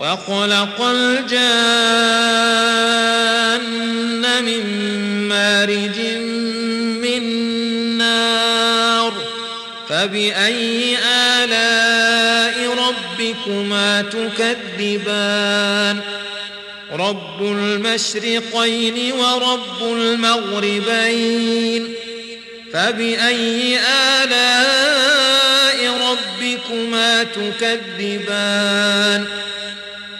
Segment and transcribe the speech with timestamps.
[0.00, 1.30] وخلق الجان
[4.44, 4.64] من
[5.28, 5.98] مارج
[7.02, 7.22] من
[7.98, 9.12] نار
[9.88, 16.00] فبأي آلاء ربكما تكذبان؟
[16.92, 21.94] رب المشرقين ورب المغربين.
[22.72, 23.78] فبأي
[24.22, 29.24] آلاء ربكما تكذبان؟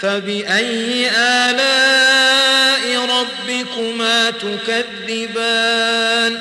[0.00, 6.38] فبأي آلاء ربكما تكذبان؟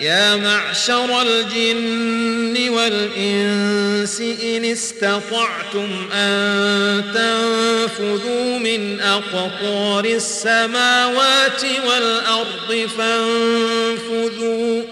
[0.00, 14.82] يا معشر الجن والإنس إن استطعتم أن تنفذوا من أقطار السماوات والأرض فانفذوا.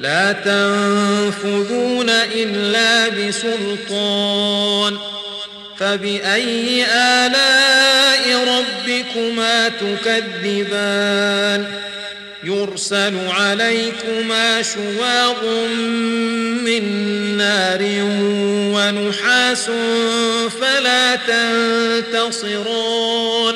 [0.00, 4.98] لا تنفذون إلا بسلطان.
[5.78, 11.64] فبأي آلاء ربكما تكذبان؟
[12.44, 15.44] يرسل عليكما شواظ
[16.64, 16.84] من
[17.36, 17.82] نار
[18.74, 19.70] ونحاس
[20.60, 21.16] فلا
[22.12, 23.54] تنتصران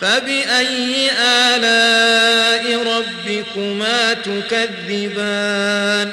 [0.00, 6.12] فبأي آلاء ربكما تكذبان؟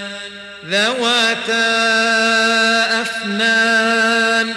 [0.71, 1.71] ذواتا
[3.01, 4.53] أفنان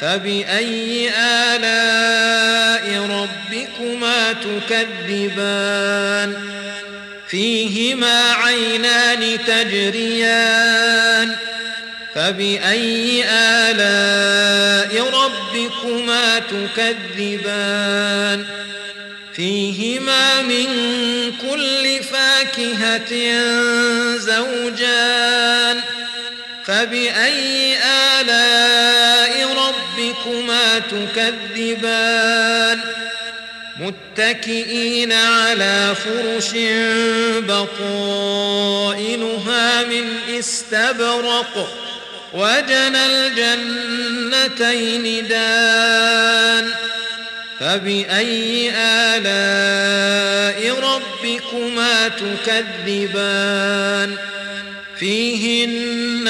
[0.00, 6.34] فبأي آلاء ربكما تكذبان؟
[7.28, 11.36] فيهما عينان تجريان.
[12.14, 18.44] فبأي آلاء ربكما تكذبان؟
[19.36, 20.66] فيهما من
[21.32, 23.12] كل فاكهة
[24.16, 25.15] زوجان.
[26.86, 27.76] فبأي
[28.20, 32.80] آلاء ربكما تكذبان؟
[33.76, 36.50] متكئين على فرش
[37.48, 38.62] بطائنها
[39.82, 40.04] من
[40.38, 41.68] استبرق
[42.32, 43.06] وجنى
[44.26, 46.70] الجنتين دان.
[47.60, 54.16] فبأي آلاء ربكما تكذبان؟
[54.98, 56.05] فيهن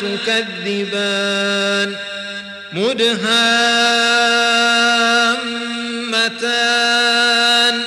[0.00, 1.96] تكذبان
[6.42, 7.82] مدهامتان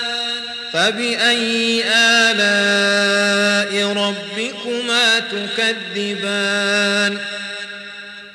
[0.74, 7.18] فبأي آلاء ربكما تكذبان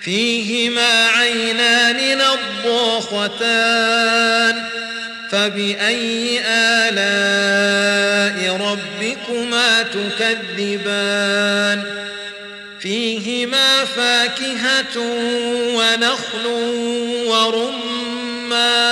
[0.01, 2.19] فيهما عينان
[2.65, 4.55] نضاختان
[5.31, 11.50] فبأي آلاء ربكما تكذبان
[14.39, 14.41] فيهما
[14.81, 14.97] فاكهة
[15.77, 16.47] ونخل
[17.27, 18.83] ورمان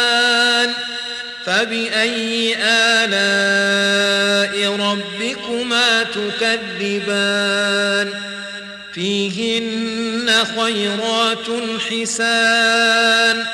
[1.46, 8.08] فبأي آلاء ربكما تكذبان؟
[8.92, 11.46] فيهن خيرات
[11.90, 13.44] حسان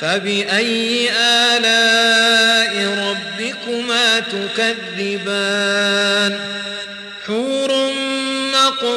[0.00, 2.72] فبأي آلاء
[3.08, 5.72] ربكما تكذبان؟